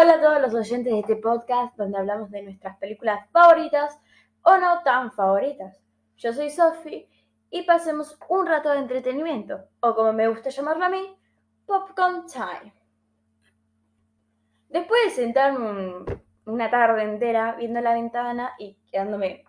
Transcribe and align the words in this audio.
Hola 0.00 0.14
a 0.14 0.20
todos 0.20 0.40
los 0.40 0.54
oyentes 0.54 0.92
de 0.92 1.00
este 1.00 1.16
podcast 1.16 1.76
donde 1.76 1.98
hablamos 1.98 2.30
de 2.30 2.40
nuestras 2.42 2.78
películas 2.78 3.28
favoritas 3.32 3.98
o 4.42 4.56
no 4.56 4.80
tan 4.84 5.10
favoritas. 5.10 5.76
Yo 6.18 6.32
soy 6.32 6.50
Sophie 6.50 7.08
y 7.50 7.62
pasemos 7.62 8.16
un 8.28 8.46
rato 8.46 8.70
de 8.70 8.78
entretenimiento, 8.78 9.58
o 9.80 9.96
como 9.96 10.12
me 10.12 10.28
gusta 10.28 10.50
llamarlo 10.50 10.84
a 10.84 10.88
mí, 10.88 11.18
Popcorn 11.66 12.26
Time. 12.26 12.72
Después 14.68 15.00
de 15.06 15.10
sentarme 15.10 16.04
una 16.44 16.70
tarde 16.70 17.02
entera 17.02 17.56
viendo 17.58 17.80
la 17.80 17.94
ventana 17.94 18.52
y 18.56 18.78
quedándome 18.92 19.44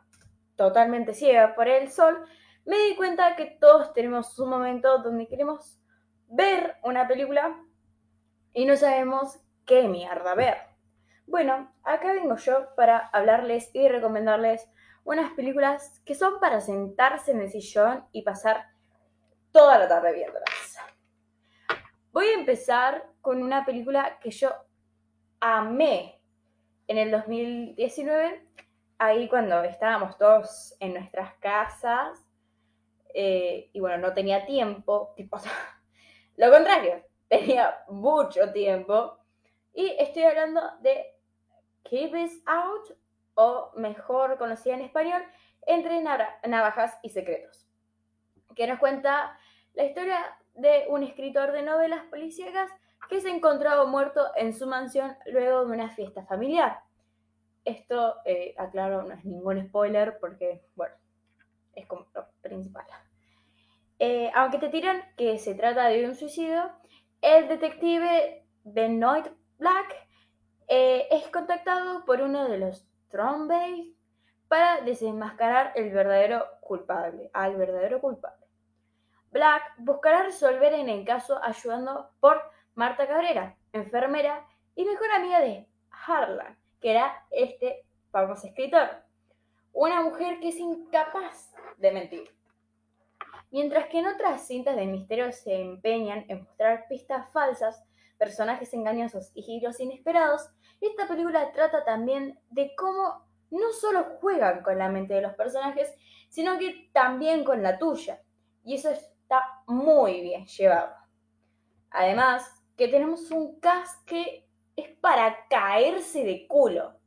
totalmente 0.56 1.14
ciega 1.14 1.54
por 1.54 1.68
el 1.68 1.92
sol, 1.92 2.26
me 2.66 2.76
di 2.86 2.96
cuenta 2.96 3.36
que 3.36 3.56
todos 3.62 3.94
tenemos 3.94 4.40
un 4.40 4.50
momento 4.50 4.98
donde 4.98 5.28
queremos 5.28 5.80
ver 6.28 6.78
una 6.84 7.08
película 7.08 7.56
y 8.52 8.66
no 8.66 8.76
sabemos 8.76 9.40
qué 9.70 9.88
mierda 9.88 10.34
ver. 10.34 10.58
Bueno, 11.28 11.71
acá 11.84 12.12
vengo 12.14 12.36
yo 12.38 12.74
para 12.75 12.98
hablarles 13.14 13.70
y 13.76 13.88
recomendarles 13.88 14.68
unas 15.04 15.32
películas 15.34 16.02
que 16.06 16.16
son 16.16 16.39
para 16.39 16.60
sentarse 16.60 17.32
en 17.32 17.42
el 17.42 17.52
sillón 17.52 18.04
y 18.12 18.24
pasar 18.24 18.66
toda 19.52 19.78
la 19.78 19.88
tarde 19.88 20.12
viéndolas. 20.14 20.78
Voy 22.12 22.26
a 22.29 22.34
empezar 22.34 23.06
con 23.21 23.43
una 23.43 23.64
película 23.64 24.18
que 24.20 24.32
yo 24.32 24.50
amé 25.40 26.20
en 26.88 26.98
el 26.98 27.12
2019, 27.12 28.43
ahí 28.98 29.29
cuando 29.29 29.62
estábamos 29.62 30.18
todos 30.18 30.76
en 30.79 30.96
nuestras 30.96 31.36
casas 31.36 32.26
eh, 33.14 33.70
y 33.72 33.80
bueno, 33.80 34.00
no 34.00 34.16
tenía 34.16 34.48
tiempo, 34.48 35.14
tipo, 35.16 35.38
lo 36.38 36.52
contrario, 36.52 37.04
tenía 37.28 37.84
mucho 37.88 38.52
tiempo 38.52 39.19
y 39.73 39.95
estoy 40.00 40.23
hablando 40.23 40.61
de 40.81 41.16
Keep 41.83 42.16
It 42.16 42.31
Out, 42.45 42.98
o 43.36 43.72
mejor 43.76 44.38
conocida 44.38 44.73
en 44.73 44.81
español, 44.81 45.23
Entre 45.66 46.02
Navajas 46.02 47.00
y 47.03 47.09
Secretos, 47.09 47.70
que 48.56 48.67
nos 48.67 48.80
cuenta 48.80 49.38
la 49.73 49.86
historia 49.86 50.38
de 50.56 50.86
un 50.89 51.03
escritor 51.03 51.52
de 51.52 51.61
novelas 51.61 52.03
policíacas 52.09 52.70
que 53.08 53.22
se 53.22 53.30
encontraba 53.30 53.86
muerto 53.86 54.28
en 54.36 54.53
su 54.53 54.67
mansión 54.67 55.16
luego 55.28 55.66
de 55.66 55.72
una 55.72 55.89
fiesta 55.89 56.26
familiar. 56.26 56.81
Esto, 57.64 58.16
eh, 58.26 58.56
aclaro, 58.58 59.04
no 59.04 59.14
es 59.14 59.23
ningún 59.23 59.66
spoiler 59.67 60.17
porque, 60.20 60.66
bueno, 60.76 60.95
es 61.76 61.88
como 61.88 62.08
lo 62.14 62.28
principal. 62.42 62.86
Eh, 64.00 64.31
aunque 64.33 64.58
te 64.59 64.70
tiran 64.70 65.02
que 65.16 65.38
se 65.39 65.56
trata 65.56 65.88
de 65.88 66.06
un 66.06 66.16
suicidio, 66.16 66.72
el 67.22 67.48
detective 67.48 68.45
Benoit 68.64 69.28
Black 69.60 69.94
eh, 70.70 71.08
es 71.12 71.28
contactado 71.28 72.06
por 72.06 72.22
uno 72.22 72.48
de 72.48 72.58
los 72.58 72.88
Trombay 73.10 73.94
para 74.48 74.80
desenmascarar 74.82 75.74
el 75.76 75.92
verdadero 75.92 76.46
culpable, 76.62 77.30
al 77.34 77.58
verdadero 77.58 78.00
culpable. 78.00 78.48
Black 79.32 79.62
buscará 79.78 80.24
resolver 80.24 80.74
en 80.74 80.88
el 80.88 81.04
caso 81.04 81.44
ayudando 81.44 82.10
por 82.22 82.42
Marta 82.74 83.06
Cabrera, 83.06 83.58
enfermera 83.74 84.48
y 84.76 84.86
mejor 84.86 85.12
amiga 85.12 85.42
de 85.42 85.68
Harlan, 85.92 86.58
que 86.80 86.92
era 86.92 87.26
este 87.30 87.86
famoso 88.12 88.48
escritor. 88.48 88.90
Una 89.73 90.02
mujer 90.02 90.40
que 90.40 90.50
es 90.50 90.58
incapaz 90.58 91.54
de 91.78 91.92
mentir. 91.92 92.34
Mientras 93.52 93.88
que 93.88 94.00
en 94.00 94.08
otras 94.08 94.48
cintas 94.48 94.78
de 94.78 94.86
misterio 94.86 95.34
se 95.34 95.60
empeñan 95.60 96.23
en 96.30 96.44
mostrar 96.44 96.88
pistas 96.88 97.30
falsas 97.34 97.84
personajes 98.20 98.73
engañosos 98.73 99.31
y 99.34 99.42
giros 99.42 99.80
inesperados, 99.80 100.52
esta 100.81 101.08
película 101.08 101.52
trata 101.52 101.84
también 101.84 102.39
de 102.50 102.76
cómo 102.76 103.26
no 103.50 103.72
solo 103.72 104.03
juegan 104.20 104.61
con 104.61 104.78
la 104.78 104.89
mente 104.89 105.16
de 105.16 105.22
los 105.22 105.34
personajes, 105.34 105.92
sino 106.30 106.59
que 106.59 106.89
también 106.94 107.44
con 107.44 107.64
la 107.64 107.80
tuya. 107.80 108.21
Y 108.64 108.76
eso 108.76 108.92
está 108.92 109.42
muy 109.66 110.21
bien 110.21 110.45
llevado. 110.45 110.94
Además, 111.89 112.64
que 112.77 112.88
tenemos 112.88 113.32
un 113.32 113.60
cast 113.60 114.05
que 114.05 114.48
es 114.76 114.89
para 114.99 115.48
caerse 115.49 116.23
de 116.23 116.48
culo, 116.48 116.99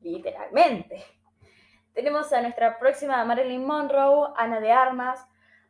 literalmente. 0.00 1.04
Tenemos 1.92 2.32
a 2.32 2.40
nuestra 2.40 2.78
próxima 2.78 3.24
Marilyn 3.24 3.64
Monroe, 3.64 4.32
Ana 4.36 4.60
de 4.60 4.72
Armas, 4.72 5.26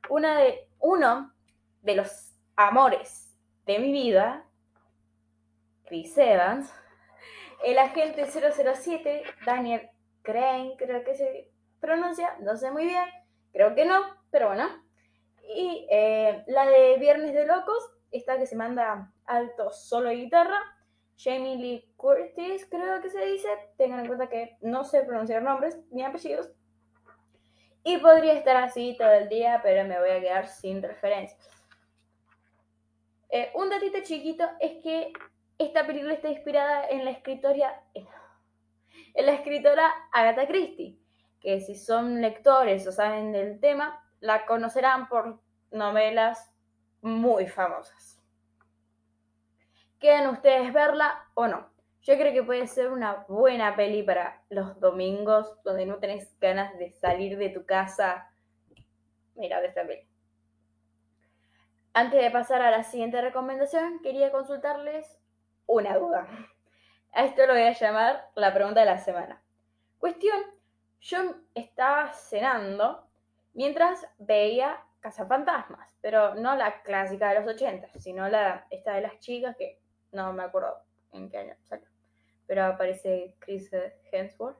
una 0.09 0.39
de, 0.39 0.69
uno 0.79 1.33
de 1.83 1.97
los 1.97 2.35
amores 2.57 3.37
de 3.67 3.79
mi 3.79 3.93
vida, 3.93 4.47
El 7.65 7.79
agente 7.79 8.27
007, 8.27 9.23
Daniel 9.45 9.91
Crane, 10.23 10.75
creo 10.79 11.03
que 11.05 11.15
se 11.15 11.51
pronuncia, 11.81 12.37
no 12.41 12.57
sé 12.57 12.71
muy 12.71 12.85
bien, 12.85 13.05
creo 13.53 13.75
que 13.75 13.85
no, 13.85 14.01
pero 14.31 14.49
bueno. 14.49 14.69
Y 15.43 15.87
eh, 15.91 16.45
la 16.47 16.67
de 16.67 16.97
Viernes 16.99 17.35
de 17.35 17.47
Locos, 17.47 17.93
esta 18.13 18.39
que 18.39 18.47
se 18.47 18.57
manda 18.57 19.13
alto 19.27 19.71
solo 19.71 20.11
guitarra, 20.11 20.61
Jamie 21.19 21.57
Lee 21.57 21.93
Curtis, 21.97 22.67
creo 22.71 23.03
que 23.03 23.11
se 23.11 23.27
dice, 23.27 23.49
tengan 23.77 24.01
en 24.01 24.07
cuenta 24.07 24.29
que 24.29 24.57
no 24.61 24.85
sé 24.85 25.03
pronunciar 25.03 25.43
nombres 25.43 25.77
ni 25.91 26.05
apellidos. 26.05 26.51
Y 27.83 27.99
podría 27.99 28.35
estar 28.35 28.57
así 28.57 28.95
todo 28.97 29.11
el 29.13 29.29
día, 29.29 29.61
pero 29.63 29.87
me 29.89 29.99
voy 29.99 30.11
a 30.11 30.21
quedar 30.21 30.47
sin 30.47 30.83
referencias. 30.83 31.49
Eh, 33.31 33.51
un 33.55 33.71
datito 33.71 33.99
chiquito 34.03 34.45
es 34.61 34.83
que 34.83 35.13
esta 35.61 35.87
película 35.87 36.15
está 36.15 36.31
inspirada 36.31 36.89
en 36.89 37.05
la 37.05 37.11
escritora, 37.11 37.85
en 37.95 39.27
la 39.27 39.33
escritora 39.33 39.93
Agatha 40.11 40.47
Christie, 40.47 40.99
que 41.39 41.61
si 41.61 41.75
son 41.75 42.23
lectores 42.23 42.87
o 42.87 42.93
saben 42.93 43.31
del 43.33 43.61
tema, 43.61 44.03
la 44.21 44.47
conocerán 44.47 45.09
por 45.09 45.39
novelas 45.71 46.51
muy 47.03 47.47
famosas. 47.47 48.23
Quedan 49.99 50.29
ustedes 50.29 50.73
verla 50.73 51.29
o 51.35 51.47
no. 51.47 51.69
Yo 52.01 52.17
creo 52.17 52.33
que 52.33 52.43
puede 52.43 52.67
ser 52.67 52.91
una 52.91 53.27
buena 53.29 53.77
peli 53.77 54.03
para 54.03 54.43
los 54.49 54.81
domingos 54.81 55.63
donde 55.63 55.85
no 55.85 55.99
tenés 55.99 56.39
ganas 56.41 56.77
de 56.79 56.91
salir 56.93 57.37
de 57.37 57.51
tu 57.51 57.67
casa. 57.67 58.31
Mira 59.35 59.63
esta 59.63 59.87
peli. 59.87 60.09
Antes 61.93 62.23
de 62.23 62.31
pasar 62.31 62.63
a 62.63 62.71
la 62.71 62.83
siguiente 62.83 63.21
recomendación, 63.21 64.01
quería 64.01 64.31
consultarles 64.31 65.20
una 65.71 65.97
duda. 65.97 66.27
A 67.13 67.25
esto 67.25 67.47
lo 67.47 67.55
voy 67.55 67.63
a 67.63 67.73
llamar 67.73 68.29
la 68.35 68.53
pregunta 68.53 68.81
de 68.81 68.87
la 68.87 68.99
semana. 68.99 69.43
Cuestión, 69.99 70.41
yo 71.01 71.37
estaba 71.55 72.13
cenando 72.13 73.07
mientras 73.55 74.07
veía 74.19 74.85
Cazafantasmas, 75.01 75.89
pero 76.03 76.35
no 76.35 76.57
la 76.57 76.83
clásica 76.83 77.31
de 77.31 77.41
los 77.41 77.49
80, 77.49 77.89
sino 77.99 78.29
la 78.29 78.67
esta 78.71 78.95
de 78.95 79.01
las 79.01 79.19
chicas 79.19 79.57
que 79.57 79.81
no 80.13 80.33
me 80.35 80.43
acuerdo 80.43 80.77
en 81.13 81.31
qué 81.31 81.39
año 81.39 81.57
salió, 81.63 81.89
pero 82.47 82.65
aparece 82.65 83.35
Chris 83.39 83.71
Hemsworth. 84.13 84.59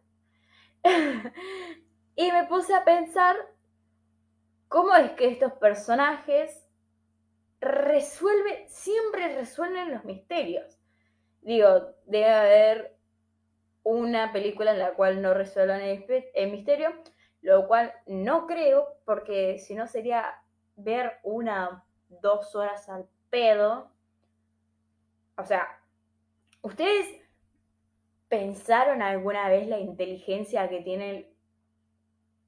y 2.17 2.33
me 2.33 2.45
puse 2.47 2.75
a 2.75 2.85
pensar 2.85 3.37
cómo 4.69 4.95
es 4.95 5.13
que 5.13 5.29
estos 5.29 5.53
personajes 5.55 6.67
resuelven, 7.61 8.69
siempre 8.69 9.37
resuelven 9.37 9.93
los 9.93 10.05
misterios. 10.05 10.80
Digo, 11.43 11.95
debe 12.07 12.31
haber 12.31 12.97
una 13.83 14.33
película 14.33 14.73
en 14.73 14.79
la 14.79 14.95
cual 14.95 15.23
no 15.23 15.35
resuelvan 15.35 15.81
el, 15.81 16.51
misterio, 16.51 16.91
lo 17.41 17.67
cual 17.67 17.93
no 18.07 18.47
creo, 18.47 18.87
porque 19.05 19.59
si 19.59 19.75
no 19.75 19.87
sería 19.87 20.43
ver 20.77 21.19
una, 21.23 21.85
dos 22.09 22.55
horas 22.55 22.89
al 22.89 23.09
pedo. 23.31 23.91
O 25.37 25.45
sea, 25.45 25.81
¿ustedes 26.63 27.07
pensaron 28.29 29.03
alguna 29.03 29.49
vez 29.49 29.67
la 29.67 29.79
inteligencia 29.79 30.69
que 30.69 30.83
tienen 30.83 31.27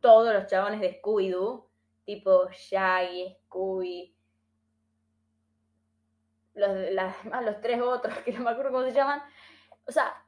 todos 0.01 0.35
los 0.35 0.47
chabones 0.47 0.81
de 0.81 1.01
Scooby-Doo? 1.01 1.67
Tipo 2.05 2.51
Shaggy, 2.51 3.37
Scooby, 3.47 4.15
los, 6.69 7.15
los 7.45 7.61
tres 7.61 7.81
otros, 7.81 8.17
que 8.19 8.33
no 8.33 8.45
me 8.45 8.51
acuerdo 8.51 8.73
cómo 8.73 8.85
se 8.85 8.93
llaman. 8.93 9.23
O 9.87 9.93
sea, 9.93 10.25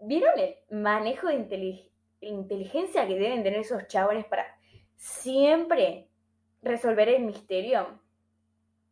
¿vieron 0.00 0.38
el 0.38 0.56
manejo 0.70 1.28
de 1.28 1.88
inteligencia 2.20 3.06
que 3.06 3.14
deben 3.14 3.42
tener 3.42 3.60
esos 3.60 3.86
chabones 3.86 4.24
para 4.26 4.46
siempre 4.96 6.08
resolver 6.62 7.08
el 7.08 7.22
misterio? 7.22 8.00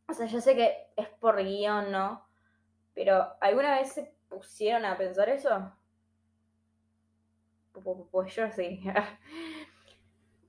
O 0.09 0.13
sea, 0.13 0.27
yo 0.27 0.41
sé 0.41 0.55
que 0.55 0.89
es 0.97 1.09
por 1.09 1.43
guion, 1.43 1.91
¿no? 1.91 2.27
Pero 2.95 3.35
¿alguna 3.41 3.79
vez 3.79 3.93
se 3.93 4.15
pusieron 4.29 4.85
a 4.85 4.97
pensar 4.97 5.29
eso? 5.29 5.73
Pues 8.11 8.35
yo 8.35 8.51
sí. 8.51 8.83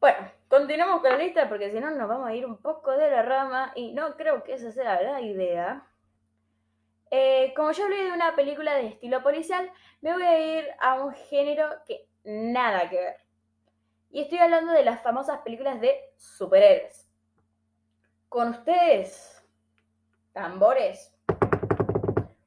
bueno, 0.05 0.19
continuamos 0.49 1.01
con 1.01 1.09
la 1.09 1.17
lista 1.17 1.49
porque 1.49 1.71
si 1.71 1.79
no 1.79 1.89
nos 1.89 2.07
vamos 2.07 2.27
a 2.27 2.35
ir 2.35 2.45
un 2.45 2.57
poco 2.57 2.91
de 2.91 3.09
la 3.09 3.23
rama 3.23 3.71
y 3.73 3.91
no 3.93 4.15
creo 4.15 4.43
que 4.43 4.53
esa 4.53 4.71
sea 4.71 5.01
la 5.01 5.19
idea. 5.19 5.83
Eh, 7.09 7.51
como 7.55 7.71
yo 7.71 7.85
hablé 7.85 8.03
de 8.03 8.11
una 8.11 8.35
película 8.35 8.75
de 8.75 8.85
estilo 8.85 9.23
policial, 9.23 9.67
me 10.01 10.13
voy 10.13 10.21
a 10.21 10.59
ir 10.59 10.67
a 10.79 11.01
un 11.01 11.11
género 11.11 11.67
que 11.87 12.07
nada 12.23 12.87
que 12.87 12.97
ver. 12.97 13.15
Y 14.11 14.21
estoy 14.21 14.37
hablando 14.37 14.73
de 14.73 14.85
las 14.85 15.01
famosas 15.01 15.39
películas 15.39 15.81
de 15.81 15.99
superhéroes. 16.17 17.09
Con 18.29 18.49
ustedes, 18.49 19.43
tambores, 20.33 21.17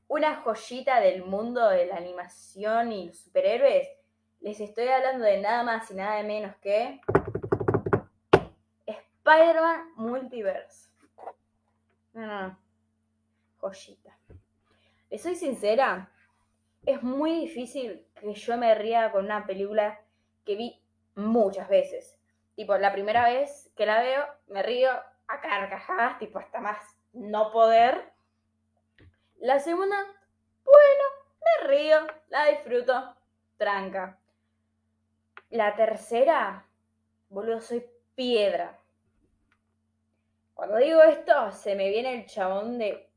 una 0.07 0.37
joyita 0.37 1.01
del 1.01 1.25
mundo 1.25 1.69
de 1.71 1.87
la 1.87 1.97
animación 1.97 2.93
y 2.93 3.09
los 3.09 3.19
superhéroes, 3.19 3.89
les 4.43 4.61
estoy 4.61 4.87
hablando 4.87 5.25
de 5.25 5.41
nada 5.41 5.65
más 5.65 5.91
y 5.91 5.95
nada 5.95 6.19
de 6.19 6.23
menos 6.23 6.55
que 6.59 7.01
Spider-Man 9.29 9.93
Multiverse. 9.97 10.89
No, 12.15 12.27
no, 12.27 12.43
no. 12.49 12.59
Joyita. 13.61 14.17
Les 15.11 15.23
soy 15.23 15.35
sincera, 15.35 16.11
es 16.87 17.03
muy 17.03 17.41
difícil 17.41 18.07
que 18.19 18.33
yo 18.33 18.57
me 18.57 18.75
ría 18.75 19.13
con 19.13 19.27
una 19.27 19.47
película 19.47 20.01
que 20.47 20.57
vi 20.57 20.83
muchas 21.15 21.69
veces. 21.69 22.19
Tipo, 22.57 22.79
la 22.79 22.91
primera 22.91 23.29
vez 23.29 23.71
que 23.77 23.85
la 23.85 24.01
veo, 24.01 24.25
me 24.47 24.63
río 24.63 24.91
a 24.93 25.41
carcajadas, 25.43 26.19
tipo, 26.19 26.39
hasta 26.39 26.61
más 26.61 26.79
no 27.13 27.53
poder. 27.53 28.11
La 29.41 29.59
segunda, 29.59 30.07
bueno, 30.65 31.05
me 31.45 31.69
río, 31.69 32.07
la 32.29 32.47
disfruto, 32.47 33.15
tranca. 33.59 34.19
La 35.51 35.77
tercera, 35.77 36.67
boludo, 37.29 37.61
soy 37.61 37.85
piedra. 38.15 38.78
Cuando 40.59 40.79
digo 40.79 41.01
esto, 41.05 41.53
se 41.53 41.77
me 41.77 41.89
viene 41.89 42.15
el 42.15 42.27
chabón 42.27 42.79
de 42.79 43.09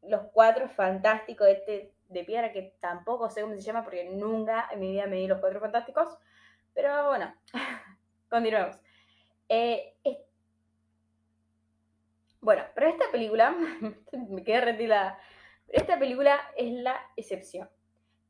los 0.00 0.22
cuatro 0.32 0.66
fantásticos 0.70 1.46
este, 1.46 1.92
de 2.08 2.24
piedra, 2.24 2.54
que 2.54 2.74
tampoco 2.80 3.28
sé 3.28 3.42
cómo 3.42 3.54
se 3.54 3.60
llama 3.60 3.84
porque 3.84 4.08
nunca 4.08 4.66
en 4.72 4.80
mi 4.80 4.92
vida 4.92 5.06
me 5.06 5.16
di 5.16 5.26
los 5.26 5.40
cuatro 5.40 5.60
fantásticos. 5.60 6.08
Pero 6.72 7.08
bueno, 7.08 7.34
continuemos. 8.30 8.80
Eh, 9.50 9.94
bueno, 12.40 12.62
pero 12.74 12.86
esta 12.86 13.10
película, 13.12 13.54
me 14.30 14.42
quedé 14.42 14.62
retirada. 14.62 15.18
Esta 15.68 15.98
película 15.98 16.40
es 16.56 16.72
la 16.72 16.98
excepción. 17.16 17.68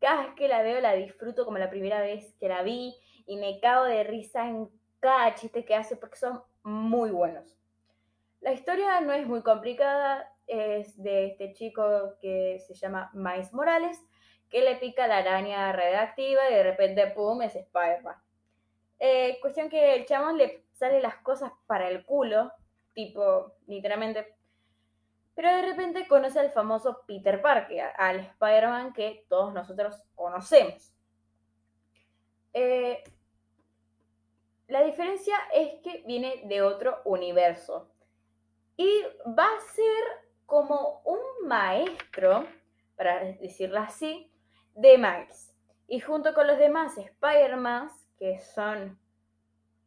Cada 0.00 0.24
vez 0.24 0.34
que 0.34 0.48
la 0.48 0.62
veo 0.62 0.80
la 0.80 0.94
disfruto 0.94 1.44
como 1.44 1.58
la 1.58 1.70
primera 1.70 2.00
vez 2.00 2.34
que 2.40 2.48
la 2.48 2.62
vi 2.62 2.96
y 3.26 3.36
me 3.36 3.60
cago 3.60 3.84
de 3.84 4.02
risa 4.02 4.48
en 4.48 4.68
cada 4.98 5.36
chiste 5.36 5.64
que 5.64 5.76
hace 5.76 5.94
porque 5.94 6.16
son 6.16 6.42
muy 6.64 7.12
buenos. 7.12 7.57
La 8.40 8.52
historia 8.52 9.00
no 9.00 9.12
es 9.12 9.26
muy 9.26 9.42
complicada, 9.42 10.32
es 10.46 11.00
de 11.02 11.26
este 11.26 11.52
chico 11.52 12.16
que 12.20 12.58
se 12.66 12.74
llama 12.74 13.10
Miles 13.12 13.52
Morales, 13.52 14.00
que 14.48 14.62
le 14.62 14.76
pica 14.76 15.06
la 15.06 15.18
araña 15.18 15.72
redactiva 15.72 16.48
y 16.50 16.54
de 16.54 16.62
repente, 16.62 17.06
¡pum!, 17.08 17.42
es 17.42 17.54
Spider-Man. 17.54 18.16
Eh, 19.00 19.38
cuestión 19.40 19.68
que 19.68 19.94
el 19.94 20.06
chamón 20.06 20.38
le 20.38 20.64
sale 20.72 21.00
las 21.00 21.16
cosas 21.16 21.52
para 21.66 21.88
el 21.88 22.04
culo, 22.04 22.52
tipo, 22.94 23.54
literalmente. 23.66 24.34
Pero 25.34 25.54
de 25.54 25.62
repente 25.62 26.08
conoce 26.08 26.40
al 26.40 26.50
famoso 26.50 27.04
Peter 27.06 27.40
Parker, 27.40 27.92
al 27.96 28.20
Spider-Man 28.20 28.92
que 28.92 29.26
todos 29.28 29.52
nosotros 29.52 30.02
conocemos. 30.14 30.92
Eh, 32.52 33.04
la 34.66 34.82
diferencia 34.82 35.36
es 35.52 35.80
que 35.82 36.02
viene 36.06 36.42
de 36.46 36.62
otro 36.62 37.02
universo. 37.04 37.90
Y 38.78 39.02
va 39.26 39.44
a 39.44 39.60
ser 39.74 40.04
como 40.46 41.02
un 41.04 41.48
maestro, 41.48 42.46
para 42.96 43.24
decirlo 43.24 43.80
así, 43.80 44.32
de 44.74 44.96
Miles. 44.96 45.52
Y 45.88 45.98
junto 45.98 46.32
con 46.32 46.46
los 46.46 46.58
demás 46.58 46.96
Spider-Man, 46.96 47.90
que 48.18 48.38
son, 48.38 48.96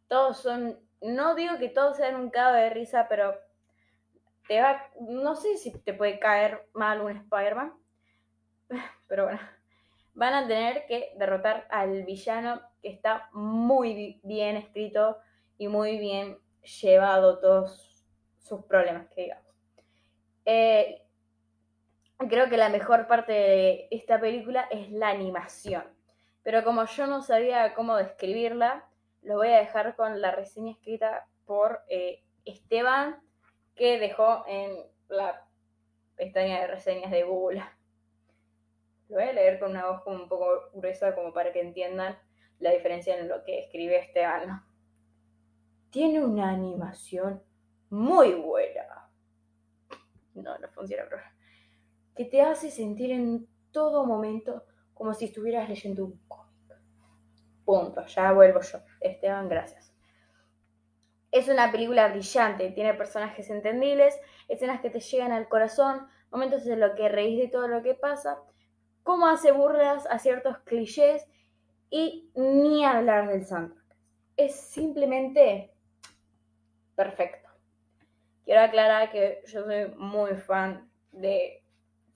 todos 0.09 0.39
son, 0.39 0.77
no 0.99 1.35
digo 1.35 1.57
que 1.57 1.69
todos 1.69 1.95
sean 1.95 2.15
un 2.15 2.29
cago 2.31 2.53
de 2.55 2.69
risa, 2.69 3.07
pero 3.07 3.33
te 4.49 4.61
va, 4.61 4.85
no 4.99 5.35
sé 5.35 5.57
si 5.57 5.71
te 5.71 5.93
puede 5.93 6.19
caer 6.19 6.67
mal 6.73 6.99
un 6.99 7.15
Spider-Man, 7.15 7.73
pero 9.07 9.23
bueno, 9.23 9.39
van 10.15 10.33
a 10.33 10.47
tener 10.47 10.85
que 10.87 11.13
derrotar 11.17 11.65
al 11.69 12.03
villano 12.03 12.61
que 12.81 12.89
está 12.89 13.29
muy 13.31 14.19
bien 14.23 14.57
escrito 14.57 15.17
y 15.57 15.69
muy 15.69 15.97
bien 15.97 16.37
llevado 16.81 17.39
todos 17.39 17.90
sus 18.41 18.63
problemas, 18.65 19.07
que 19.09 19.21
digamos. 19.21 19.45
Eh, 20.45 21.01
creo 22.29 22.49
que 22.49 22.57
la 22.57 22.69
mejor 22.69 23.07
parte 23.07 23.31
de 23.31 23.87
esta 23.91 24.19
película 24.19 24.67
es 24.71 24.91
la 24.91 25.09
animación. 25.09 25.83
Pero 26.43 26.63
como 26.63 26.85
yo 26.85 27.07
no 27.07 27.21
sabía 27.21 27.73
cómo 27.73 27.95
describirla, 27.95 28.87
lo 29.21 29.35
voy 29.35 29.49
a 29.49 29.59
dejar 29.59 29.95
con 29.95 30.21
la 30.21 30.31
reseña 30.31 30.71
escrita 30.71 31.27
por 31.45 31.81
eh, 31.87 32.23
Esteban, 32.45 33.21
que 33.75 33.99
dejó 33.99 34.43
en 34.47 34.75
la 35.07 35.45
pestaña 36.15 36.61
de 36.61 36.67
reseñas 36.67 37.11
de 37.11 37.23
Google. 37.23 37.63
Lo 39.09 39.17
voy 39.17 39.25
a 39.25 39.33
leer 39.33 39.59
con 39.59 39.71
una 39.71 39.87
voz 39.87 40.01
un 40.05 40.27
poco 40.27 40.69
gruesa 40.73 41.13
como 41.13 41.33
para 41.33 41.51
que 41.51 41.61
entiendan 41.61 42.17
la 42.59 42.71
diferencia 42.71 43.17
en 43.17 43.27
lo 43.27 43.43
que 43.43 43.59
escribe 43.59 43.97
Esteban. 43.97 44.63
Tiene 45.89 46.23
una 46.23 46.51
animación 46.51 47.43
muy 47.91 48.33
buena 48.33 49.01
no, 50.33 50.57
no 50.57 50.67
funciona, 50.69 51.03
pero 51.09 51.21
que 52.15 52.25
te 52.25 52.41
hace 52.41 52.69
sentir 52.69 53.11
en 53.11 53.47
todo 53.71 54.05
momento 54.05 54.65
como 54.93 55.13
si 55.13 55.25
estuvieras 55.25 55.67
leyendo 55.69 56.05
un 56.05 56.19
cómic. 56.27 56.51
Punto, 57.65 58.05
ya 58.05 58.31
vuelvo 58.33 58.61
yo. 58.61 58.79
Esteban, 58.99 59.47
gracias. 59.49 59.93
Es 61.31 61.47
una 61.47 61.71
película 61.71 62.09
brillante, 62.09 62.71
tiene 62.71 62.93
personajes 62.93 63.49
entendibles, 63.49 64.19
escenas 64.49 64.81
que 64.81 64.89
te 64.89 64.99
llegan 64.99 65.31
al 65.31 65.47
corazón, 65.47 66.07
momentos 66.29 66.67
en 66.67 66.81
los 66.81 66.91
que 66.95 67.07
reís 67.07 67.39
de 67.39 67.47
todo 67.47 67.69
lo 67.69 67.81
que 67.81 67.93
pasa, 67.93 68.37
cómo 69.03 69.27
hace 69.27 69.53
burlas 69.53 70.05
a 70.07 70.19
ciertos 70.19 70.57
clichés 70.59 71.25
y 71.89 72.29
ni 72.35 72.83
hablar 72.83 73.29
del 73.29 73.45
soundtrack. 73.45 73.95
Es 74.35 74.55
simplemente 74.59 75.73
perfecto. 76.95 77.50
Quiero 78.45 78.61
aclarar 78.61 79.11
que 79.11 79.41
yo 79.47 79.63
soy 79.63 79.93
muy 79.97 80.35
fan 80.35 80.89
de 81.11 81.63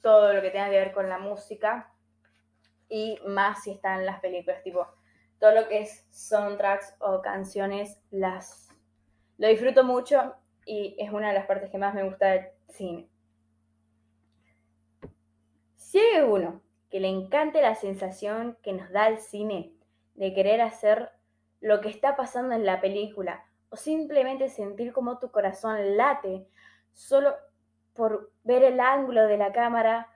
todo 0.02 0.34
lo 0.34 0.42
que 0.42 0.52
tenga 0.52 0.70
que 0.70 0.80
ver 0.80 0.94
con 0.94 1.10
la 1.10 1.18
música 1.18 1.92
y 2.90 3.20
más 3.26 3.64
si 3.64 3.72
están 3.72 4.06
las 4.06 4.20
películas, 4.20 4.64
tipo 4.64 4.88
todo 5.40 5.52
lo 5.52 5.68
que 5.68 5.82
es 5.82 6.06
soundtracks 6.10 6.96
o 7.00 7.22
canciones, 7.22 8.00
las 8.10 8.66
lo 9.38 9.48
disfruto 9.48 9.84
mucho 9.84 10.36
y 10.66 10.96
es 10.98 11.12
una 11.12 11.30
de 11.30 11.34
las 11.34 11.46
partes 11.46 11.70
que 11.70 11.78
más 11.78 11.94
me 11.94 12.04
gusta 12.04 12.28
del 12.28 12.46
cine. 12.70 13.10
Si 15.76 16.00
hay 16.00 16.22
uno 16.22 16.62
que 16.90 17.00
le 17.00 17.10
encante 17.10 17.62
la 17.62 17.76
sensación 17.76 18.58
que 18.64 18.74
nos 18.74 18.90
da 18.92 19.08
el 19.08 19.20
cine 19.20 19.74
de 20.14 20.34
querer 20.34 20.62
hacer 20.62 21.12
lo 21.60 21.82
que 21.82 21.90
está 21.90 22.16
pasando 22.16 22.56
en 22.56 22.66
la 22.66 22.80
película 22.80 23.46
o 23.70 23.76
simplemente 23.76 24.50
sentir 24.50 24.94
como 24.94 25.20
tu 25.20 25.32
corazón 25.32 25.98
late 25.98 26.48
solo 26.94 27.36
por 27.94 28.32
ver 28.44 28.64
el 28.64 28.80
ángulo 28.80 29.28
de 29.28 29.38
la 29.38 29.52
cámara 29.52 30.10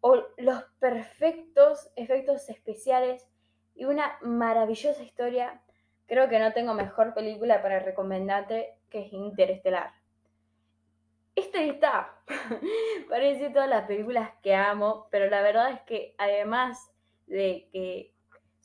o 0.00 0.22
los 0.36 0.62
perfectos 0.78 1.90
efectos 1.96 2.48
especiales 2.48 3.28
y 3.74 3.86
una 3.86 4.18
maravillosa 4.20 5.02
historia, 5.02 5.62
creo 6.06 6.28
que 6.28 6.38
no 6.38 6.52
tengo 6.52 6.74
mejor 6.74 7.14
película 7.14 7.62
para 7.62 7.80
recomendarte 7.80 8.78
que 8.90 9.06
es 9.06 9.12
Interestelar. 9.12 9.92
Esta 11.34 11.60
lista 11.60 12.14
parece 13.08 13.50
todas 13.50 13.68
las 13.68 13.86
películas 13.86 14.30
que 14.42 14.54
amo, 14.54 15.08
pero 15.10 15.28
la 15.28 15.42
verdad 15.42 15.72
es 15.72 15.80
que 15.80 16.14
además 16.18 16.92
de 17.26 17.68
que 17.72 18.13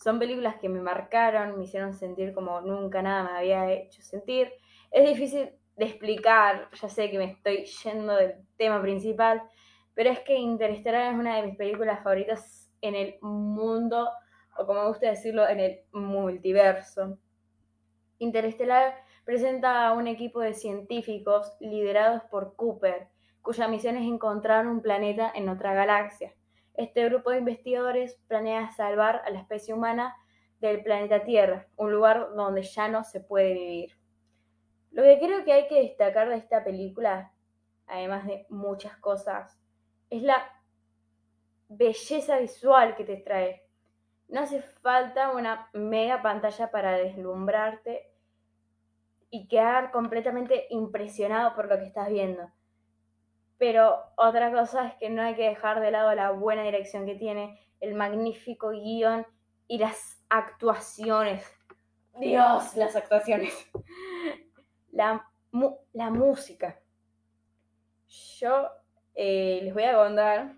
son 0.02 0.18
películas 0.18 0.56
que 0.62 0.70
me 0.70 0.82
marcaron, 0.82 1.58
me 1.58 1.66
hicieron 1.66 1.94
sentir 1.94 2.34
como 2.34 2.62
nunca 2.62 3.02
nada 3.02 3.24
me 3.24 3.38
había 3.38 3.72
hecho 3.72 4.02
sentir. 4.02 4.52
Es 4.92 5.08
difícil 5.08 5.52
de 5.76 5.86
explicar, 5.86 6.70
ya 6.74 6.90
sé 6.90 7.12
que 7.12 7.18
me 7.18 7.26
estoy 7.26 7.66
yendo 7.66 8.16
del 8.16 8.36
tema 8.58 8.82
principal, 8.82 9.42
pero 9.94 10.10
es 10.10 10.20
que 10.22 10.36
Interestelar 10.36 11.14
es 11.14 11.20
una 11.20 11.36
de 11.36 11.44
mis 11.44 11.58
películas 11.58 12.02
favoritas 12.02 12.72
en 12.82 12.96
el 12.96 13.20
mundo, 13.22 14.10
o 14.58 14.66
como 14.66 14.84
me 14.84 14.88
gusta 14.88 15.10
decirlo, 15.10 15.48
en 15.48 15.60
el 15.60 15.80
multiverso. 15.92 17.18
Interestelar 18.20 18.96
presenta 19.26 19.88
a 19.88 19.94
un 19.94 20.08
equipo 20.08 20.40
de 20.40 20.54
científicos 20.54 21.58
liderados 21.60 22.24
por 22.32 22.56
Cooper, 22.56 23.10
cuya 23.42 23.68
misión 23.68 23.98
es 23.98 24.08
encontrar 24.08 24.66
un 24.66 24.82
planeta 24.82 25.32
en 25.36 25.50
otra 25.50 25.74
galaxia. 25.74 26.34
Este 26.80 27.04
grupo 27.10 27.32
de 27.32 27.40
investigadores 27.40 28.16
planea 28.30 28.72
salvar 28.72 29.22
a 29.26 29.32
la 29.32 29.40
especie 29.40 29.74
humana 29.74 30.16
del 30.62 30.82
planeta 30.82 31.26
Tierra, 31.26 31.68
un 31.76 31.92
lugar 31.92 32.30
donde 32.38 32.62
ya 32.62 32.88
no 32.88 33.04
se 33.04 33.20
puede 33.20 33.54
vivir. 33.54 34.00
Lo 34.92 35.04
que 35.04 35.20
creo 35.20 35.44
que 35.44 35.52
hay 35.52 35.68
que 35.68 35.82
destacar 35.82 36.30
de 36.30 36.38
esta 36.38 36.64
película, 36.64 37.34
además 37.86 38.26
de 38.26 38.46
muchas 38.48 38.96
cosas, 38.96 39.60
es 40.10 40.24
la 40.24 40.42
belleza 41.68 42.40
visual 42.40 42.96
que 42.96 43.04
te 43.04 43.18
trae. 43.18 43.68
No 44.30 44.40
hace 44.40 44.62
falta 44.62 45.32
una 45.34 45.70
mega 45.74 46.22
pantalla 46.22 46.72
para 46.72 46.94
deslumbrarte 46.94 48.10
y 49.30 49.50
quedar 49.50 49.92
completamente 49.92 50.68
impresionado 50.70 51.54
por 51.56 51.68
lo 51.68 51.78
que 51.78 51.88
estás 51.88 52.08
viendo. 52.08 52.50
Pero 53.60 54.00
otra 54.16 54.52
cosa 54.52 54.88
es 54.88 54.96
que 54.96 55.10
no 55.12 55.22
hay 55.22 55.36
que 55.36 55.48
dejar 55.48 55.82
de 55.82 55.92
lado 55.92 56.16
la 56.16 56.32
buena 56.32 56.64
dirección 56.64 57.06
que 57.06 57.14
tiene, 57.14 57.60
el 57.82 57.94
magnífico 57.94 58.72
guion 58.72 59.28
y 59.68 59.78
las 59.78 60.24
actuaciones. 60.30 61.46
Dios, 62.18 62.76
las 62.76 62.96
actuaciones. 62.96 63.54
La, 64.92 65.30
la 65.94 66.10
música. 66.10 66.80
Yo 68.40 68.70
eh, 69.14 69.60
les 69.62 69.74
voy 69.74 69.84
a 69.84 69.96
contar 69.96 70.56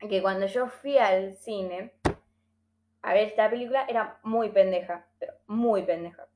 que 0.00 0.20
cuando 0.20 0.46
yo 0.46 0.66
fui 0.66 0.98
al 0.98 1.36
cine 1.36 1.94
a 3.02 3.14
ver 3.14 3.28
esta 3.28 3.48
película 3.48 3.84
era 3.88 4.18
muy 4.24 4.50
pendeja, 4.50 5.06
pero 5.18 5.34
muy 5.46 5.82
pendeja. 5.82 6.26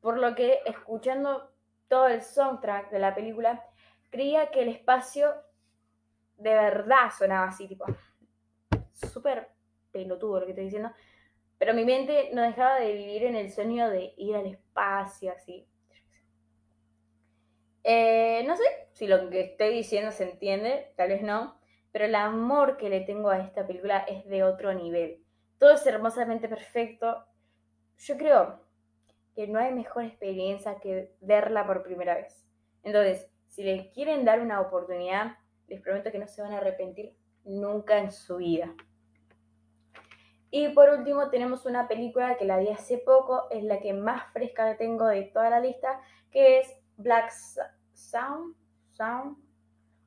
Por 0.00 0.18
lo 0.18 0.34
que 0.34 0.60
escuchando 0.66 1.50
todo 1.88 2.08
el 2.08 2.22
soundtrack 2.22 2.90
de 2.90 2.98
la 2.98 3.14
película, 3.14 3.64
creía 4.14 4.52
que 4.52 4.62
el 4.62 4.68
espacio 4.68 5.34
de 6.36 6.54
verdad 6.54 7.10
sonaba 7.16 7.48
así, 7.48 7.66
tipo, 7.66 7.84
súper 8.92 9.48
pelotudo 9.90 10.38
lo 10.38 10.46
que 10.46 10.52
estoy 10.52 10.66
diciendo, 10.66 10.92
pero 11.58 11.74
mi 11.74 11.84
mente 11.84 12.30
no 12.32 12.42
dejaba 12.42 12.78
de 12.78 12.92
vivir 12.92 13.24
en 13.24 13.34
el 13.34 13.50
sueño 13.50 13.90
de 13.90 14.14
ir 14.16 14.36
al 14.36 14.46
espacio, 14.46 15.32
así. 15.32 15.66
Eh, 17.82 18.44
no 18.46 18.56
sé 18.56 18.62
si 18.92 19.08
lo 19.08 19.28
que 19.30 19.40
estoy 19.40 19.74
diciendo 19.74 20.12
se 20.12 20.30
entiende, 20.30 20.92
tal 20.96 21.08
vez 21.08 21.22
no, 21.22 21.58
pero 21.90 22.04
el 22.04 22.14
amor 22.14 22.76
que 22.76 22.88
le 22.88 23.00
tengo 23.00 23.30
a 23.30 23.40
esta 23.40 23.66
película 23.66 23.98
es 23.98 24.24
de 24.26 24.44
otro 24.44 24.72
nivel. 24.74 25.24
Todo 25.58 25.72
es 25.72 25.84
hermosamente 25.86 26.48
perfecto. 26.48 27.26
Yo 27.98 28.16
creo 28.16 28.60
que 29.34 29.48
no 29.48 29.58
hay 29.58 29.72
mejor 29.74 30.04
experiencia 30.04 30.78
que 30.78 31.16
verla 31.20 31.66
por 31.66 31.82
primera 31.82 32.14
vez. 32.14 32.44
Entonces, 32.84 33.33
si 33.54 33.62
les 33.62 33.86
quieren 33.92 34.24
dar 34.24 34.40
una 34.40 34.60
oportunidad, 34.60 35.36
les 35.68 35.80
prometo 35.80 36.10
que 36.10 36.18
no 36.18 36.26
se 36.26 36.42
van 36.42 36.52
a 36.52 36.56
arrepentir 36.56 37.14
nunca 37.44 37.98
en 37.98 38.10
su 38.10 38.38
vida. 38.38 38.74
Y 40.50 40.70
por 40.70 40.88
último 40.88 41.30
tenemos 41.30 41.64
una 41.64 41.86
película 41.86 42.36
que 42.36 42.46
la 42.46 42.58
vi 42.58 42.68
hace 42.70 42.98
poco, 42.98 43.48
es 43.50 43.62
la 43.62 43.78
que 43.78 43.92
más 43.92 44.24
fresca 44.32 44.76
tengo 44.76 45.06
de 45.06 45.22
toda 45.22 45.50
la 45.50 45.60
lista, 45.60 46.00
que 46.32 46.58
es 46.58 46.76
Black 46.96 47.30
Sound, 47.92 48.56
Sound 48.90 49.36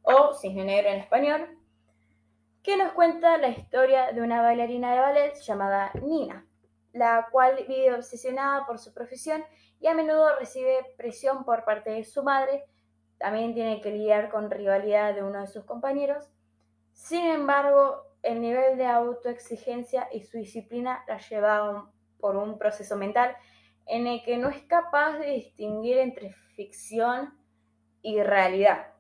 o 0.01 0.34
Cisne 0.34 0.66
Negro 0.66 0.89
en 0.89 1.00
español, 1.00 1.58
que 2.63 2.75
nos 2.75 2.92
cuenta 2.92 3.38
la 3.38 3.48
historia 3.48 4.12
de 4.12 4.22
una 4.22 4.42
bailarina 4.42 4.92
de 4.94 5.00
ballet 5.00 5.34
llamada 5.36 5.92
Nina, 6.01 6.46
la 6.92 7.30
cual 7.32 7.63
vive 7.66 7.94
obsesionada 7.94 8.66
por 8.66 8.77
su 8.77 8.94
profesión 8.94 9.42
y 9.80 9.88
a 9.88 9.94
menudo 9.94 10.38
recibe 10.38 10.86
presión 10.98 11.46
por 11.46 11.63
parte 11.63 11.92
de 11.92 12.04
su 12.04 12.24
madre, 12.24 12.66
también 13.17 13.53
tiene 13.53 13.81
que 13.81 13.91
lidiar 13.91 14.29
con 14.29 14.51
rivalidad 14.51 15.15
de 15.15 15.24
uno 15.24 15.41
de 15.41 15.47
sus 15.47 15.63
compañeros. 15.65 16.29
Sin 16.93 17.25
embargo, 17.25 18.03
el 18.24 18.41
nivel 18.41 18.77
de 18.77 18.86
autoexigencia 18.86 20.07
y 20.12 20.21
su 20.21 20.38
disciplina 20.38 21.03
la 21.07 21.17
lleva 21.19 21.91
por 22.19 22.36
un 22.36 22.57
proceso 22.57 22.95
mental 22.95 23.36
en 23.86 24.07
el 24.07 24.24
que 24.24 24.38
no 24.38 24.50
es 24.50 24.62
capaz 24.63 25.17
de 25.17 25.31
distinguir 25.31 25.97
entre 25.97 26.33
ficción 26.55 27.38
y 28.01 28.21
realidad. 28.21 28.93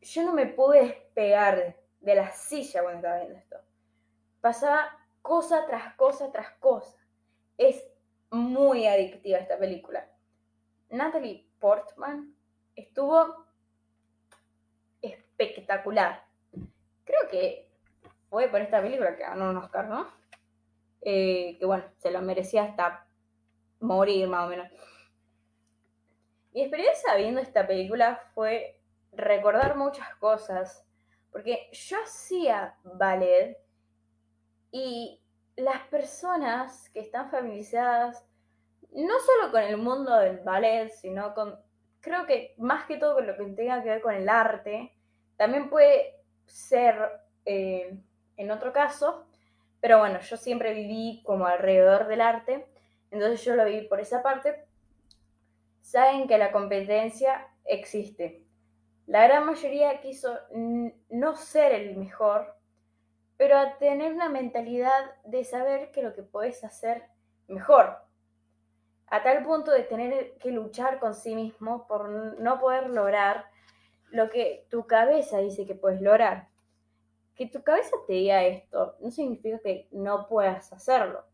Yo 0.00 0.22
no 0.24 0.32
me 0.32 0.46
pude 0.46 0.82
despegar 0.82 1.76
de 2.00 2.14
la 2.14 2.30
silla 2.32 2.82
cuando 2.82 2.98
estaba 2.98 3.18
viendo 3.18 3.38
esto. 3.38 3.56
Pasaba 4.40 4.98
cosa 5.22 5.64
tras 5.66 5.94
cosa 5.94 6.30
tras 6.30 6.52
cosa. 6.58 6.98
Es 7.56 7.82
muy 8.30 8.86
adictiva 8.86 9.38
esta 9.38 9.56
película. 9.56 10.06
Natalie 10.90 11.43
Portman 11.64 12.36
estuvo 12.76 13.46
espectacular. 15.00 16.22
Creo 17.04 17.20
que 17.30 17.70
fue 18.28 18.48
por 18.48 18.60
esta 18.60 18.82
película 18.82 19.16
que 19.16 19.22
ganó 19.22 19.48
un 19.48 19.56
Oscar, 19.56 19.88
¿no? 19.88 20.06
Eh, 21.00 21.56
que 21.58 21.64
bueno, 21.64 21.84
se 21.96 22.10
lo 22.10 22.20
merecía 22.20 22.64
hasta 22.64 23.06
morir 23.80 24.28
más 24.28 24.44
o 24.44 24.50
menos. 24.50 24.70
Mi 26.52 26.60
experiencia 26.60 27.14
viendo 27.14 27.40
esta 27.40 27.66
película 27.66 28.20
fue 28.34 28.78
recordar 29.12 29.74
muchas 29.74 30.14
cosas, 30.16 30.84
porque 31.32 31.70
yo 31.72 31.96
hacía 32.04 32.76
ballet 32.82 33.56
y 34.70 35.18
las 35.56 35.80
personas 35.86 36.90
que 36.90 37.00
están 37.00 37.30
familiarizadas 37.30 38.22
no 38.94 39.14
solo 39.20 39.50
con 39.50 39.62
el 39.62 39.76
mundo 39.76 40.16
del 40.18 40.38
ballet, 40.38 40.90
sino 40.90 41.34
con, 41.34 41.58
creo 42.00 42.26
que 42.26 42.54
más 42.58 42.86
que 42.86 42.96
todo 42.96 43.14
con 43.14 43.26
lo 43.26 43.36
que 43.36 43.44
tenga 43.46 43.82
que 43.82 43.90
ver 43.90 44.00
con 44.00 44.14
el 44.14 44.28
arte, 44.28 44.92
también 45.36 45.68
puede 45.68 46.20
ser 46.46 46.96
eh, 47.44 47.98
en 48.36 48.50
otro 48.50 48.72
caso, 48.72 49.26
pero 49.80 49.98
bueno, 49.98 50.20
yo 50.20 50.36
siempre 50.36 50.72
viví 50.72 51.22
como 51.24 51.46
alrededor 51.46 52.06
del 52.06 52.20
arte, 52.20 52.66
entonces 53.10 53.44
yo 53.44 53.54
lo 53.54 53.64
viví 53.64 53.86
por 53.86 54.00
esa 54.00 54.22
parte. 54.22 54.64
Saben 55.82 56.26
que 56.26 56.38
la 56.38 56.52
competencia 56.52 57.48
existe. 57.64 58.42
La 59.06 59.24
gran 59.24 59.44
mayoría 59.44 60.00
quiso 60.00 60.38
no 61.10 61.36
ser 61.36 61.72
el 61.72 61.96
mejor, 61.96 62.56
pero 63.36 63.58
a 63.58 63.76
tener 63.76 64.12
una 64.12 64.28
mentalidad 64.28 65.14
de 65.24 65.44
saber 65.44 65.90
que 65.90 66.02
lo 66.02 66.14
que 66.14 66.22
puedes 66.22 66.64
hacer 66.64 67.04
mejor. 67.46 67.98
A 69.14 69.22
tal 69.22 69.44
punto 69.44 69.70
de 69.70 69.84
tener 69.84 70.36
que 70.38 70.50
luchar 70.50 70.98
con 70.98 71.14
sí 71.14 71.36
mismo 71.36 71.86
por 71.86 72.08
no 72.40 72.58
poder 72.58 72.90
lograr 72.90 73.48
lo 74.10 74.28
que 74.28 74.66
tu 74.70 74.88
cabeza 74.88 75.38
dice 75.38 75.66
que 75.66 75.76
puedes 75.76 76.00
lograr. 76.02 76.48
Que 77.36 77.46
tu 77.46 77.62
cabeza 77.62 77.94
te 78.08 78.14
diga 78.14 78.42
esto 78.42 78.96
no 78.98 79.12
significa 79.12 79.60
que 79.60 79.86
no 79.92 80.26
puedas 80.26 80.72
hacerlo, 80.72 81.24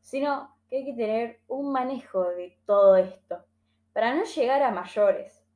sino 0.00 0.56
que 0.68 0.78
hay 0.78 0.84
que 0.86 0.94
tener 0.94 1.38
un 1.46 1.70
manejo 1.70 2.24
de 2.30 2.58
todo 2.66 2.96
esto 2.96 3.44
para 3.92 4.12
no 4.12 4.24
llegar 4.24 4.64
a 4.64 4.72
mayores. 4.72 5.46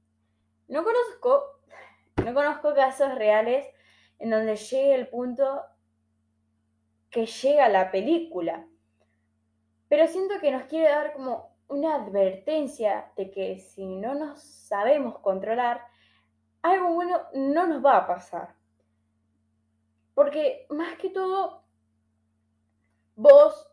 No 0.69 0.85
conozco, 0.85 1.59
no 2.25 2.35
conozco 2.35 2.73
casos 2.73 3.16
reales 3.16 3.66
en 4.21 4.31
donde 4.31 4.54
llegue 4.54 4.95
el 4.95 5.09
punto 5.09 5.64
que 7.11 7.26
llega 7.26 7.69
la 7.69 7.90
película, 7.90 8.64
pero 9.88 10.07
siento 10.07 10.38
que 10.40 10.52
nos 10.52 10.66
quiere 10.66 10.88
dar 10.88 11.12
como 11.14 11.52
una 11.68 11.97
advertencia 11.97 13.11
de 13.16 13.30
que 13.30 13.59
si 13.59 13.87
no 13.87 14.14
nos 14.14 14.40
sabemos 14.40 15.18
controlar, 15.18 15.83
algo 16.62 16.94
bueno 16.94 17.21
no 17.35 17.66
nos 17.66 17.85
va 17.85 17.99
a 17.99 18.06
pasar. 18.06 18.54
Porque 20.14 20.66
más 20.71 20.97
que 20.99 21.11
todo, 21.11 21.62
vos, 23.16 23.68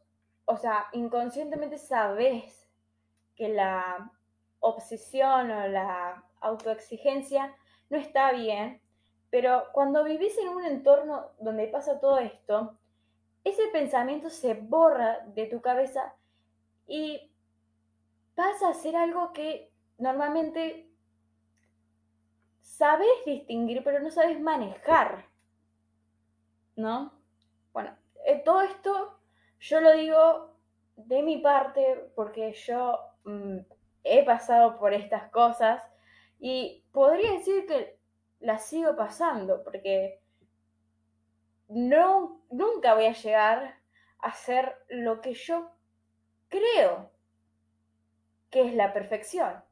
o 0.45 0.57
sea, 0.57 0.87
inconscientemente 0.93 1.77
sabés 1.77 2.69
que 3.35 3.49
la 3.49 4.11
obsesión 4.59 5.51
o 5.51 5.67
la 5.67 6.23
autoexigencia 6.41 7.55
no 7.89 7.97
está 7.97 8.31
bien, 8.31 8.81
pero 9.29 9.65
cuando 9.71 10.03
vivís 10.03 10.37
en 10.37 10.49
un 10.49 10.65
entorno 10.65 11.29
donde 11.39 11.67
pasa 11.67 11.99
todo 11.99 12.19
esto, 12.19 12.77
ese 13.43 13.67
pensamiento 13.69 14.29
se 14.29 14.53
borra 14.53 15.19
de 15.27 15.47
tu 15.47 15.61
cabeza 15.61 16.13
y 16.87 17.30
pasa 18.35 18.69
a 18.69 18.73
ser 18.73 18.95
algo 18.95 19.33
que 19.33 19.71
normalmente 19.97 20.89
sabes 22.61 23.25
distinguir, 23.25 23.83
pero 23.83 23.99
no 23.99 24.09
sabes 24.11 24.39
manejar. 24.39 25.25
¿No? 26.75 27.13
Bueno, 27.73 27.95
eh, 28.25 28.41
todo 28.43 28.61
esto 28.61 29.19
yo 29.59 29.81
lo 29.81 29.93
digo 29.93 30.55
de 30.95 31.21
mi 31.21 31.37
parte 31.37 32.11
porque 32.15 32.53
yo 32.53 32.99
mm, 33.23 33.57
he 34.03 34.25
pasado 34.25 34.79
por 34.79 34.93
estas 34.93 35.29
cosas 35.29 35.83
y 36.39 36.83
podría 36.91 37.33
decir 37.33 37.67
que 37.67 37.99
las 38.39 38.65
sigo 38.65 38.95
pasando 38.95 39.63
porque 39.63 40.19
no, 41.67 42.41
nunca 42.49 42.95
voy 42.95 43.05
a 43.05 43.13
llegar 43.13 43.79
a 44.19 44.27
hacer 44.27 44.75
lo 44.89 45.21
que 45.21 45.33
yo 45.33 45.71
creo 46.49 47.10
que 48.51 48.67
es 48.67 48.73
la 48.75 48.93
perfección. 48.93 49.63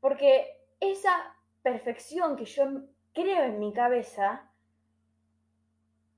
Porque 0.00 0.64
esa 0.80 1.36
perfección 1.62 2.36
que 2.36 2.46
yo 2.46 2.64
creo 3.12 3.44
en 3.44 3.58
mi 3.58 3.72
cabeza 3.72 4.50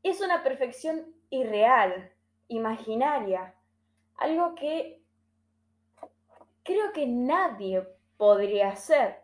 es 0.03 0.21
una 0.21 0.43
perfección 0.43 1.15
irreal, 1.31 2.13
imaginaria, 2.49 3.55
algo 4.17 4.55
que 4.55 5.03
creo 6.63 6.93
que 6.93 7.07
nadie 7.07 7.87
podría 8.17 8.71
hacer. 8.71 9.21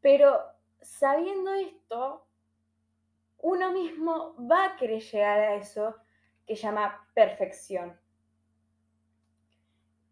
Pero 0.00 0.40
sabiendo 0.80 1.52
esto, 1.54 2.26
uno 3.38 3.72
mismo 3.72 4.34
va 4.38 4.64
a 4.64 4.76
querer 4.76 5.02
llegar 5.02 5.40
a 5.40 5.54
eso 5.54 5.94
que 6.46 6.54
llama 6.54 7.06
perfección. 7.14 7.98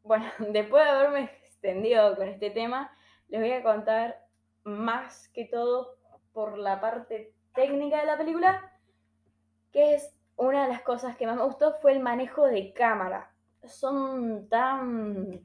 Bueno, 0.02 0.30
después 0.38 0.84
de 0.84 0.90
haberme 0.90 1.37
extendido 1.58 2.16
con 2.16 2.28
este 2.28 2.50
tema, 2.50 2.90
les 3.28 3.40
voy 3.40 3.52
a 3.52 3.62
contar 3.62 4.24
más 4.62 5.28
que 5.28 5.44
todo 5.44 5.96
por 6.32 6.56
la 6.56 6.80
parte 6.80 7.34
técnica 7.52 7.98
de 7.98 8.06
la 8.06 8.16
película, 8.16 8.72
que 9.72 9.94
es 9.94 10.16
una 10.36 10.62
de 10.62 10.68
las 10.68 10.82
cosas 10.82 11.16
que 11.16 11.26
más 11.26 11.36
me 11.36 11.42
gustó 11.42 11.74
fue 11.80 11.92
el 11.92 12.00
manejo 12.00 12.46
de 12.46 12.72
cámara. 12.72 13.32
Son 13.64 14.48
tan... 14.48 15.40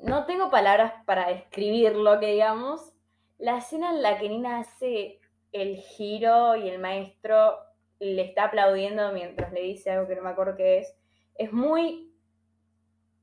No 0.00 0.26
tengo 0.26 0.50
palabras 0.50 0.92
para 1.06 1.28
describir 1.28 1.96
lo 1.96 2.20
que 2.20 2.32
digamos. 2.32 2.94
La 3.38 3.58
escena 3.58 3.90
en 3.90 4.02
la 4.02 4.18
que 4.18 4.28
Nina 4.28 4.60
hace 4.60 5.18
el 5.50 5.78
giro 5.78 6.54
y 6.56 6.68
el 6.68 6.78
maestro 6.78 7.56
le 7.98 8.22
está 8.22 8.44
aplaudiendo 8.44 9.12
mientras 9.12 9.52
le 9.52 9.62
dice 9.62 9.90
algo 9.90 10.06
que 10.06 10.14
no 10.14 10.22
me 10.22 10.30
acuerdo 10.30 10.56
qué 10.56 10.78
es, 10.78 10.96
es 11.36 11.52
muy 11.52 12.13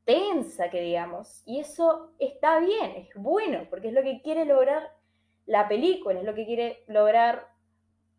tensa, 0.06 0.70
que 0.70 0.82
digamos. 0.82 1.44
Y 1.46 1.60
eso 1.60 2.14
está 2.20 2.60
bien, 2.60 2.92
es 2.96 3.10
bueno, 3.16 3.68
porque 3.70 3.90
es 3.90 3.94
lo 3.94 4.04
que 4.04 4.22
quiere 4.22 4.46
lograr 4.46 4.96
la 5.46 5.68
película, 5.68 6.20
es 6.20 6.26
lo 6.26 6.36
que 6.36 6.46
quiere 6.46 6.84
lograr 6.88 7.48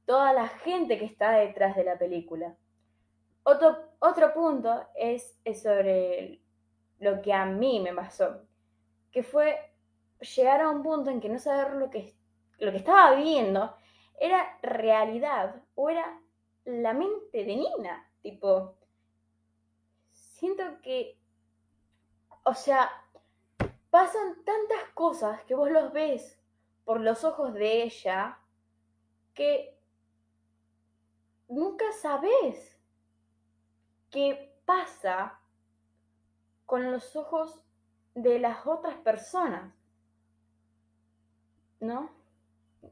toda 0.05 0.33
la 0.33 0.49
gente 0.49 0.99
que 0.99 1.05
está 1.05 1.33
detrás 1.33 1.77
de 1.77 1.85
la 1.85 1.99
película. 1.99 2.57
Otro, 3.45 3.77
otro 3.99 4.33
punto 4.33 4.87
es, 4.95 5.39
sobre 5.61 6.41
lo 6.99 7.21
que 7.23 7.33
a 7.33 7.45
mí 7.45 7.81
me 7.81 7.93
pasó, 7.93 8.43
que 9.11 9.23
fue 9.23 9.57
llegar 10.37 10.61
a 10.61 10.71
un 10.71 10.83
punto 10.83 11.11
en 11.11 11.21
que 11.21 11.29
no 11.29 11.39
saber 11.39 11.75
lo 11.75 11.91
que, 11.91 12.15
lo 12.59 12.71
que 12.71 12.79
estaba 12.79 13.15
viendo 13.17 13.75
era 14.21 14.59
realidad 14.63 15.57
o 15.75 15.91
era 15.91 16.21
la 16.65 16.93
mente 16.93 17.45
de 17.45 17.57
Nina. 17.57 18.09
Tipo, 18.23 18.77
siento 20.13 20.63
que, 20.83 21.19
o 22.45 22.55
sea, 22.55 22.91
pasan 23.91 24.45
tantas 24.45 24.89
cosas 24.95 25.43
que 25.45 25.55
vos 25.55 25.71
los 25.71 25.93
ves 25.93 26.39
por 26.85 27.01
los 27.01 27.25
ojos 27.25 27.55
de 27.55 27.83
ella 27.83 28.39
que 29.35 29.79
nunca 31.49 31.93
sabes 31.93 32.79
qué 34.11 34.59
pasa 34.65 35.41
con 36.67 36.91
los 36.91 37.17
ojos 37.17 37.63
de 38.15 38.39
las 38.39 38.67
otras 38.67 38.97
personas. 38.97 39.75
¿No? 41.81 42.11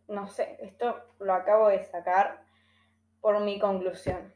No 0.09 0.29
sé, 0.29 0.57
esto 0.61 1.01
lo 1.19 1.35
acabo 1.35 1.69
de 1.69 1.85
sacar 1.85 2.45
por 3.21 3.41
mi 3.41 3.59
conclusión. 3.59 4.35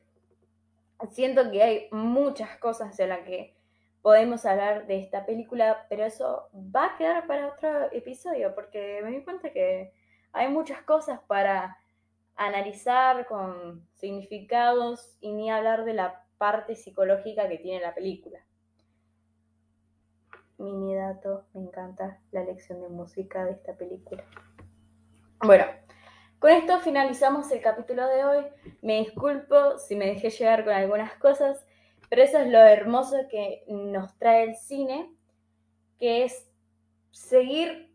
Siento 1.10 1.50
que 1.50 1.62
hay 1.62 1.88
muchas 1.90 2.56
cosas 2.58 2.96
de 2.96 3.06
las 3.06 3.20
que 3.20 3.53
podemos 4.04 4.44
hablar 4.44 4.86
de 4.86 4.98
esta 4.98 5.24
película, 5.24 5.86
pero 5.88 6.04
eso 6.04 6.50
va 6.54 6.88
a 6.88 6.96
quedar 6.98 7.26
para 7.26 7.46
otro 7.46 7.90
episodio, 7.90 8.54
porque 8.54 9.00
me 9.02 9.10
di 9.10 9.24
cuenta 9.24 9.50
que 9.50 9.94
hay 10.34 10.48
muchas 10.48 10.82
cosas 10.82 11.20
para 11.26 11.78
analizar 12.36 13.24
con 13.24 13.88
significados 13.94 15.16
y 15.22 15.32
ni 15.32 15.50
hablar 15.50 15.86
de 15.86 15.94
la 15.94 16.22
parte 16.36 16.74
psicológica 16.74 17.48
que 17.48 17.56
tiene 17.56 17.80
la 17.80 17.94
película. 17.94 18.40
Mini 20.58 20.94
dato, 20.94 21.46
me 21.54 21.62
encanta 21.62 22.20
la 22.30 22.44
lección 22.44 22.82
de 22.82 22.90
música 22.90 23.46
de 23.46 23.52
esta 23.52 23.72
película. 23.72 24.22
Bueno, 25.40 25.64
con 26.40 26.50
esto 26.50 26.78
finalizamos 26.80 27.50
el 27.52 27.62
capítulo 27.62 28.06
de 28.06 28.22
hoy. 28.26 28.44
Me 28.82 28.98
disculpo 28.98 29.78
si 29.78 29.96
me 29.96 30.08
dejé 30.08 30.28
llegar 30.28 30.62
con 30.62 30.74
algunas 30.74 31.14
cosas, 31.14 31.66
pero 32.14 32.26
eso 32.26 32.38
es 32.38 32.46
lo 32.46 32.60
hermoso 32.60 33.26
que 33.28 33.64
nos 33.66 34.16
trae 34.18 34.44
el 34.44 34.54
cine, 34.54 35.10
que 35.98 36.22
es 36.22 36.48
seguir 37.10 37.92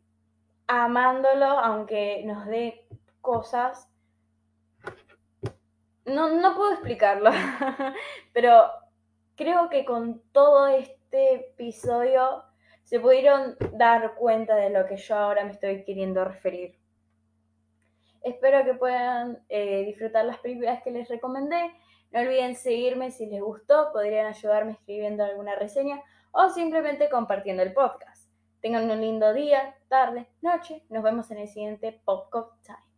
amándolo 0.67 1.45
aunque 1.45 2.23
nos 2.25 2.45
dé 2.47 2.85
cosas 3.21 3.89
no, 6.03 6.35
no 6.35 6.53
puedo 6.53 6.73
explicarlo, 6.73 7.31
pero 8.33 8.69
creo 9.37 9.69
que 9.69 9.85
con 9.85 10.21
todo 10.33 10.67
este 10.67 11.35
episodio 11.35 12.43
se 12.83 12.99
pudieron 12.99 13.55
dar 13.71 14.15
cuenta 14.15 14.57
de 14.57 14.69
lo 14.69 14.85
que 14.85 14.97
yo 14.97 15.15
ahora 15.15 15.45
me 15.45 15.51
estoy 15.51 15.85
queriendo 15.85 16.25
referir. 16.25 16.77
Espero 18.21 18.65
que 18.65 18.73
puedan 18.73 19.39
eh, 19.47 19.85
disfrutar 19.85 20.25
las 20.25 20.39
películas 20.39 20.83
que 20.83 20.91
les 20.91 21.07
recomendé. 21.07 21.71
No 22.11 22.21
olviden 22.21 22.55
seguirme 22.55 23.11
si 23.11 23.27
les 23.27 23.41
gustó, 23.41 23.91
podrían 23.93 24.25
ayudarme 24.25 24.71
escribiendo 24.71 25.23
alguna 25.23 25.55
reseña 25.55 26.01
o 26.31 26.49
simplemente 26.49 27.09
compartiendo 27.09 27.63
el 27.63 27.73
podcast. 27.73 28.29
Tengan 28.61 28.89
un 28.89 28.99
lindo 28.99 29.33
día, 29.33 29.75
tarde, 29.87 30.27
noche. 30.41 30.83
Nos 30.89 31.03
vemos 31.03 31.29
en 31.31 31.37
el 31.37 31.47
siguiente 31.47 32.01
Popcorn 32.03 32.49
Time. 32.63 32.88